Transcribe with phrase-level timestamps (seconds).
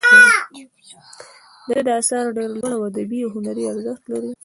[1.67, 4.31] د ده آثار ډیر لوړ ادبي او هنري ارزښت لري.